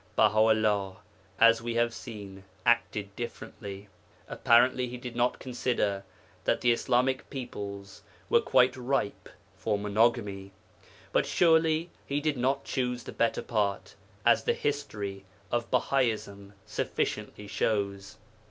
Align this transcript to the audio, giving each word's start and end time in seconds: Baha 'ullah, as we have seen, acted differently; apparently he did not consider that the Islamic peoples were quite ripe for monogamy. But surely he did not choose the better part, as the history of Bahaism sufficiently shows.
Baha 0.15 0.39
'ullah, 0.39 0.97
as 1.39 1.61
we 1.61 1.75
have 1.75 1.93
seen, 1.93 2.43
acted 2.65 3.15
differently; 3.15 3.87
apparently 4.27 4.87
he 4.87 4.97
did 4.97 5.15
not 5.15 5.37
consider 5.37 6.03
that 6.43 6.61
the 6.61 6.71
Islamic 6.71 7.29
peoples 7.29 8.01
were 8.27 8.41
quite 8.41 8.75
ripe 8.75 9.29
for 9.55 9.77
monogamy. 9.77 10.53
But 11.11 11.27
surely 11.27 11.91
he 12.03 12.19
did 12.19 12.35
not 12.35 12.63
choose 12.63 13.03
the 13.03 13.11
better 13.11 13.43
part, 13.43 13.93
as 14.25 14.45
the 14.45 14.53
history 14.55 15.23
of 15.51 15.69
Bahaism 15.69 16.53
sufficiently 16.65 17.45
shows. 17.45 18.17